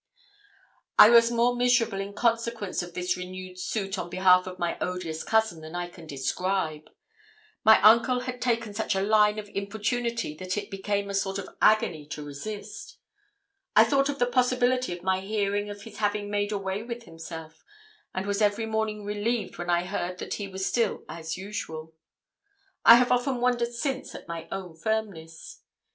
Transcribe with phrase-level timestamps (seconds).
[0.97, 5.23] I was more miserable in consequence of this renewed suit on behalf of my odious
[5.23, 6.89] cousin than I can describe.
[7.63, 11.55] My uncle had taken such a line of importunity that it became a sort of
[11.61, 12.97] agony to resist.
[13.75, 17.63] I thought of the possibility of my hearing of his having made away with himself,
[18.11, 21.93] and was every morning relieved when I heard that he was still as usual.
[22.83, 25.61] I have often wondered since at my own firmness.